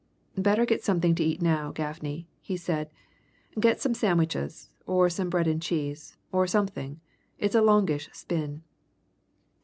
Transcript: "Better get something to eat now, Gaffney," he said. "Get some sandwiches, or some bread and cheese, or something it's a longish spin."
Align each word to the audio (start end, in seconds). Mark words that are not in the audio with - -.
"Better 0.39 0.65
get 0.65 0.83
something 0.83 1.13
to 1.13 1.23
eat 1.23 1.43
now, 1.43 1.71
Gaffney," 1.71 2.27
he 2.39 2.57
said. 2.57 2.89
"Get 3.59 3.79
some 3.79 3.93
sandwiches, 3.93 4.71
or 4.87 5.11
some 5.11 5.29
bread 5.29 5.45
and 5.47 5.61
cheese, 5.61 6.17
or 6.31 6.47
something 6.47 6.99
it's 7.37 7.53
a 7.53 7.61
longish 7.61 8.09
spin." 8.11 8.63